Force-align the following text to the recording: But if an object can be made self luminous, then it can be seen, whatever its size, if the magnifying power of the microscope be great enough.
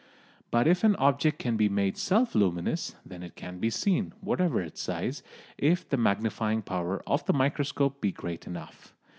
But 0.49 0.67
if 0.67 0.83
an 0.83 0.95
object 0.95 1.37
can 1.37 1.57
be 1.57 1.69
made 1.69 1.95
self 1.95 2.33
luminous, 2.33 2.95
then 3.05 3.21
it 3.21 3.35
can 3.35 3.59
be 3.59 3.69
seen, 3.69 4.13
whatever 4.19 4.59
its 4.59 4.81
size, 4.81 5.21
if 5.59 5.87
the 5.87 5.95
magnifying 5.95 6.63
power 6.63 7.03
of 7.05 7.23
the 7.27 7.33
microscope 7.33 8.01
be 8.01 8.11
great 8.11 8.47
enough. 8.47 8.95